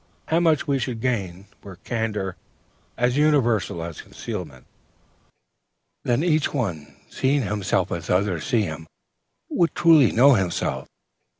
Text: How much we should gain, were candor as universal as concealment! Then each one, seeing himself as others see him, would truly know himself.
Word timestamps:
How 0.29 0.39
much 0.39 0.65
we 0.67 0.79
should 0.79 0.99
gain, 0.99 1.45
were 1.61 1.75
candor 1.75 2.35
as 2.97 3.17
universal 3.17 3.83
as 3.83 4.01
concealment! 4.01 4.65
Then 6.03 6.23
each 6.23 6.51
one, 6.51 6.95
seeing 7.07 7.43
himself 7.43 7.91
as 7.91 8.09
others 8.09 8.43
see 8.45 8.63
him, 8.63 8.87
would 9.51 9.75
truly 9.75 10.11
know 10.11 10.33
himself. 10.33 10.87